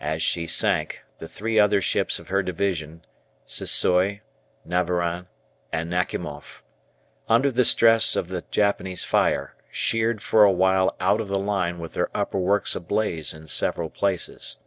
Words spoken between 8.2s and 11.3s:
the Japanese fire, sheered for a while out of